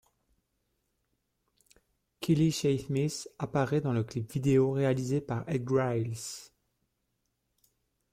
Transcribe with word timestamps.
Keely 2.21 2.49
Shaye 2.51 2.79
Smith 2.79 3.27
apparaît 3.37 3.81
dans 3.81 3.93
le 3.93 4.03
clip 4.03 4.31
vidéo 4.33 4.71
réalisé 4.71 5.21
par 5.21 5.47
Edd 5.47 5.63
Griles. 5.63 6.17